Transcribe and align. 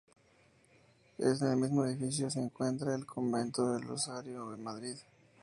En 1.19 1.45
el 1.47 1.57
mismo 1.57 1.85
edificio 1.85 2.27
se 2.31 2.41
encuentra 2.41 2.95
el 2.95 3.05
Convento 3.05 3.71
del 3.71 3.83
Rosario 3.83 4.49
de 4.49 4.57
Madrid. 4.57 4.95